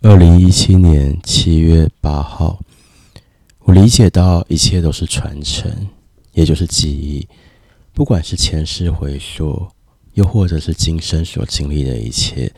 [0.00, 2.60] 二零一七年七月八号，
[3.64, 5.68] 我理解到一切都是传承，
[6.34, 7.26] 也就是记忆。
[7.92, 9.66] 不管是前世回溯，
[10.14, 12.48] 又或者是今生所经历的一切，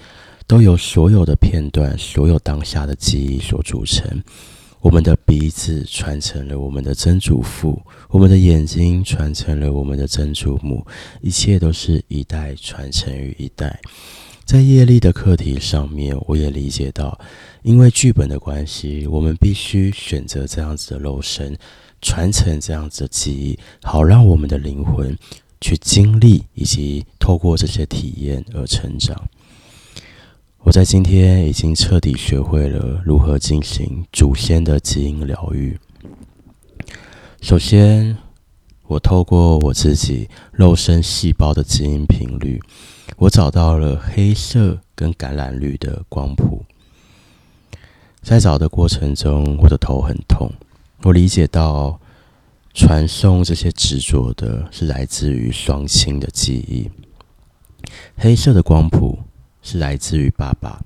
[0.46, 4.22] 都由所有的片段、所有当下的记忆所组成。
[4.80, 7.80] 我们的鼻子传承了我们的曾祖父，
[8.10, 10.86] 我们的眼睛传承了我们的曾祖母，
[11.22, 13.80] 一切都是一代传承于一代。
[14.50, 17.16] 在业力的课题上面，我也理解到，
[17.62, 21.56] 因为剧本的关系，我们必须选择这样子的肉身，
[22.02, 25.16] 传承这样子的记忆，好让我们的灵魂
[25.60, 29.16] 去经历，以及透过这些体验而成长。
[30.64, 35.78] 我在今天已经彻底学会了如何进行祖先的基因疗愈。
[37.40, 38.16] 首先，
[38.88, 42.60] 我透过我自己肉身细胞的基因频率。
[43.20, 46.64] 我找到了黑色跟橄榄绿的光谱，
[48.22, 50.50] 在找的过程中，我的头很痛。
[51.02, 52.00] 我理解到，
[52.72, 56.90] 传送这些执着的是来自于双亲的记忆。
[58.16, 59.18] 黑色的光谱
[59.60, 60.80] 是来自于爸爸，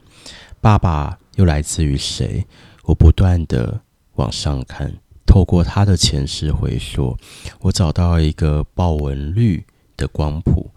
[0.61, 2.45] 爸爸又来自于谁？
[2.83, 3.81] 我不断的
[4.17, 4.93] 往上看，
[5.25, 7.17] 透过他的前世回溯，
[7.61, 9.65] 我找到一个豹纹绿
[9.97, 10.73] 的光谱。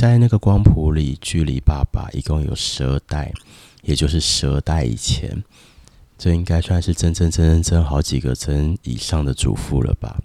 [0.00, 3.30] 在那个光谱里，距离爸爸一共有十二代，
[3.82, 5.44] 也就是十二代以前，
[6.16, 10.18] 这应该算是真真真真真好几个真以上的祖父了吧？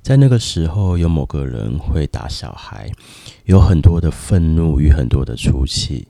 [0.00, 2.90] 在那个时候，有某个人会打小孩，
[3.44, 6.08] 有很多的愤怒与很多的出气，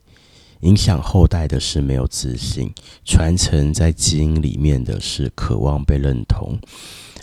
[0.61, 2.73] 影响后代的是没有自信，
[3.05, 6.59] 传承在基因里面的是渴望被认同，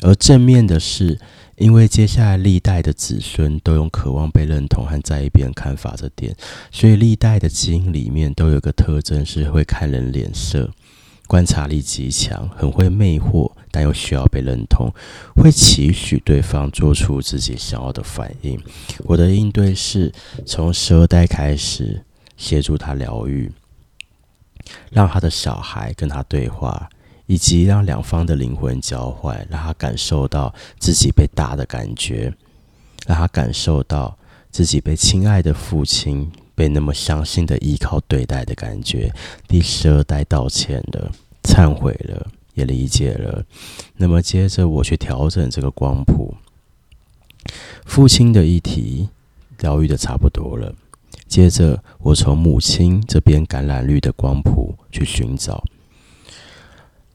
[0.01, 1.19] 而正面的是。
[1.57, 6.35] 因为接下来历代的子孙都用渴望被认同和在意别人看法这点，
[6.71, 10.69] 所以历代的基因里面都有个特征是会看人脸色，
[11.25, 14.93] 观察力极强，很会魅惑，但又需要被认同，
[15.35, 18.61] 会期许对方做出自己想要的反应。
[19.05, 20.13] 我的应对是
[20.45, 22.03] 从十二代开始
[22.37, 23.51] 协助他疗愈，
[24.89, 26.89] 让他的小孩跟他对话。
[27.29, 32.33] 以及让两方的灵魂交换，让他感受到自己被打的感觉，
[33.05, 34.17] 让他感受到
[34.49, 39.13] 自己被亲爱的父亲被那么相信的依靠对待的感觉。
[39.45, 41.11] 第十二代道歉了，
[41.43, 43.43] 忏悔了，也理解了。
[43.97, 46.33] 那么接着我去调整这个光谱，
[47.85, 49.09] 父亲的议题
[49.59, 50.73] 疗愈的差不多了。
[51.27, 55.63] 接着我从母亲这边橄榄绿的光谱去寻找。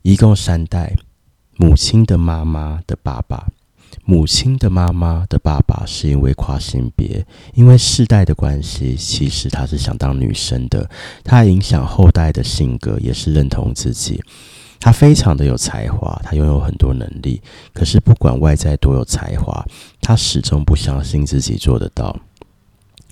[0.02, 0.94] 一共三代，
[1.56, 3.48] 母亲的妈妈的爸爸，
[4.04, 7.24] 母亲的妈妈的爸爸是因为跨性别，
[7.54, 10.88] 因为世代的关系，其实他是想当女生的，
[11.22, 14.20] 他影响后代的性格也是认同自己，
[14.80, 17.40] 他非常的有才华，他拥有很多能力，
[17.72, 19.64] 可是不管外在多有才华，
[20.00, 22.18] 他始终不相信自己做得到。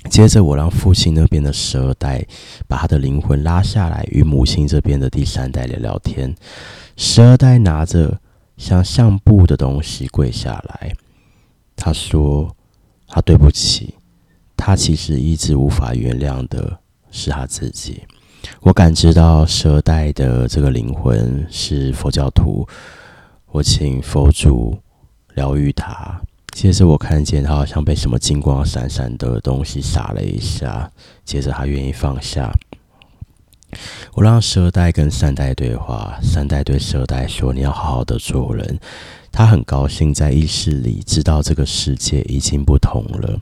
[0.08, 2.24] 接着，我让父亲那边的十二代
[2.66, 6.34] 把他的灵魂拉下来，与母亲这边的第三代聊聊天。
[6.96, 8.18] 十二代拿着
[8.56, 10.92] 像相簿的东西跪下来，
[11.76, 12.54] 他说
[13.06, 13.94] ：“他对不起，
[14.56, 16.78] 他其实一直无法原谅的
[17.10, 18.02] 是他自己。”
[18.60, 22.66] 我感知到十二代的这个灵魂是佛教徒，
[23.48, 24.76] 我请佛祖
[25.34, 26.20] 疗愈他。
[26.52, 30.90] 接着我看见他好像被什么金光闪闪的东西洒了一下，
[31.24, 32.52] 接着他愿意放下。
[34.14, 38.78] 我让十二代跟三代对话，三代对十二代说：“你要好好的做人。”
[39.32, 43.40] 他很高兴在意识里知道这个世界已经不同了。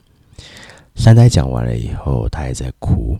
[0.95, 3.17] 三代讲完了以后，他还在哭。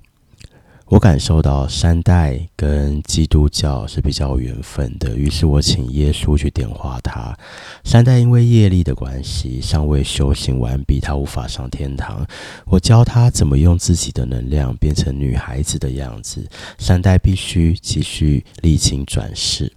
[0.90, 7.38] 我感受到三代跟基督教是比较有缘分的，于是我请耶稣去点化他。
[7.84, 12.26] 三代因为业力的关系，尚未修行完毕，他无法上天堂。
[12.66, 16.44] 我教他怎么用自己的能量变成女孩子的样子。
[16.80, 19.72] 三代必须继续历经转世，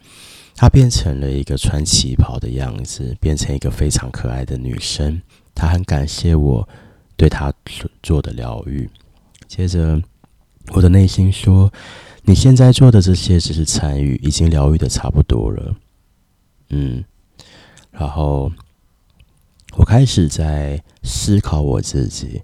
[0.56, 5.20] 他变成了一个穿旗袍的样子，变成一个非常可爱的女生。
[5.54, 6.66] 他很感谢我
[7.18, 8.88] 对他所做的疗愈。
[9.46, 10.02] 接着。
[10.70, 11.70] 我的内心说
[12.24, 15.76] ：“你现在做的这些只是参与，已经疗愈的差不多了。”
[16.70, 17.04] 嗯，
[17.90, 18.50] 然后
[19.76, 22.40] 我开始在思考我自己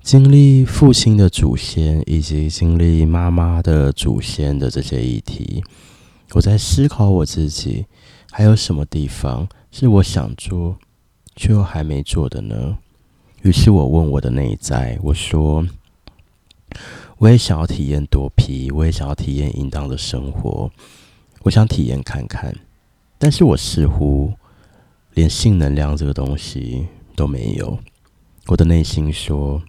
[0.00, 5.62] 经历父亲的祖先以及经历妈妈的祖先的这些议题。
[6.32, 7.84] 我在思考我自己
[8.30, 10.76] 还有什么地方是我想做
[11.34, 12.78] 却又还没做的呢？
[13.42, 15.66] 于是我问我的内在，我说。
[17.18, 20.70] 我也想要体验多皮我也想要体验淫荡的生活，
[21.42, 22.54] 我想体验看看。
[23.18, 24.32] 但是我似乎
[25.14, 27.78] 连性能量这个东西都没有。
[28.46, 29.62] 我的内心说。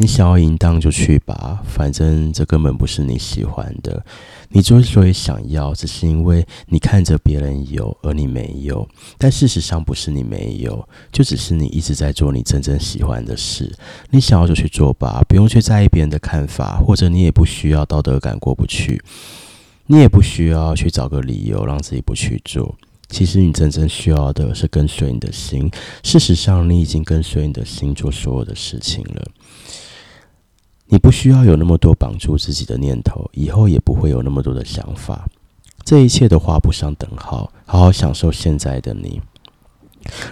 [0.00, 4.02] 你想要淫荡就去吧，反正这根本不是你喜欢的。
[4.48, 8.88] 你之所以想要，只是因为你看着别人有，而你没有。
[9.18, 13.70] 但事实上不是你没有，就只是你一直在做你真正喜欢的事。
[14.08, 19.02] 你想要就去做吧，不用去在意别人的看法，或者你也不需要道德感过不去。
[19.84, 22.74] 你也不需要去找个理由让自己不去做。
[23.10, 25.70] 其实你真正需要的是跟随你的心。
[26.02, 29.28] 事实上，你已经跟随你的心做所有的事情了。
[30.92, 35.24] 你不需要有那么多绑住自己的念头，以后也不会有那么多的想法。
[35.84, 37.50] 这一切都画不上等号。
[37.64, 39.20] 好好享受现在的你。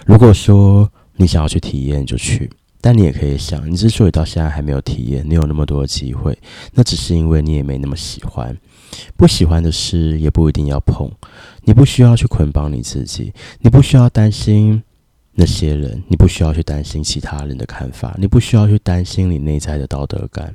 [0.05, 2.49] 如果说你想要去体验，就去。
[2.81, 6.37] 但你也可以想，你之所以到现在还没有体验，你有那么多的机会，
[6.73, 8.55] 那只是因为你也没那么喜欢。
[9.15, 11.09] 不喜欢的事也不一定要碰。
[11.63, 14.83] 你不需要去捆绑你自己，你不需要担心。
[15.39, 20.53] 那些人，你不需要去担心其他人的看法，你不需要去担心你内在的道德感。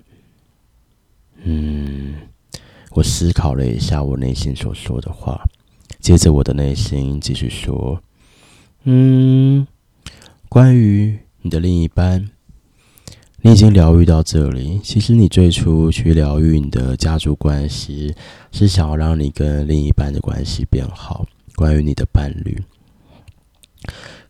[1.43, 2.15] 嗯，
[2.91, 5.43] 我思考了一下我内心所说的话，
[6.01, 7.99] 接着我的内心继续说
[8.85, 9.67] ：“嗯，
[10.51, 12.29] 关于你的另一半，
[13.41, 14.79] 你已经疗愈到这里。
[14.85, 18.15] 其实你最初去疗愈你的家族关系，
[18.53, 21.25] 是想要让你跟另一半的关系变好。
[21.57, 22.63] 关于你的伴侣。”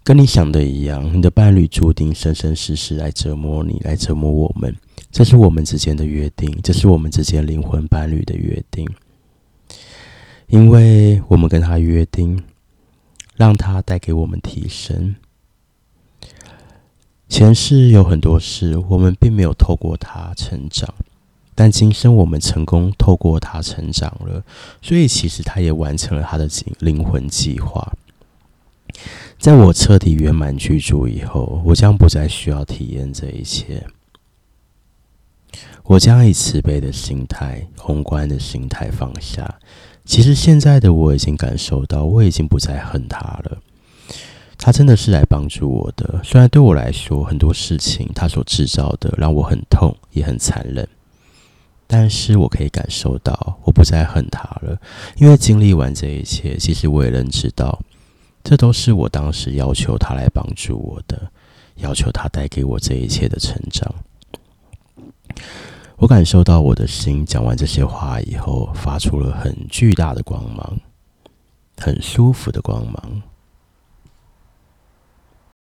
[0.05, 4.77] 跟你想的一样，你的伴侣注定生生世世来折磨你，来折磨我们。
[5.11, 8.87] 这是我们之间的约定，这是我们之间灵魂伴侣的约定。
[10.49, 12.45] 因为我们跟他约定，
[13.35, 15.17] 让他带给我们提升。
[17.27, 20.95] 前世有很多事，我们并没有透过他成长，
[21.55, 24.45] 但今生我们成功透过他成长了，
[24.83, 26.47] 所以其实他也完成了他的
[26.81, 27.91] 灵魂计划。
[29.45, 33.87] 在我彻底圆满居住以后，我将不再需要体验这一切。
[35.83, 39.59] 我将以慈悲的心态、宏观的心态放下。
[40.07, 43.59] 其实现在的我已经感受到，我已经不再恨他了。
[44.57, 46.23] 他真的是来帮助我的。
[46.25, 50.89] 虽然对我来说，很多事情他所制造的让我很痛，也很残忍，
[51.87, 54.81] 但是我可以感受到，我不再恨他了。
[55.19, 57.79] 因为经历完这一切，其实我也能知道。
[58.45, 61.31] 这都是我当时要求他来帮助我的，
[61.77, 63.93] 要求他带给我这一切的成长。
[65.97, 70.79] 我感受到我的心讲完这些话以后，发出了很巨大的光芒，
[71.79, 73.23] 很舒服的光芒。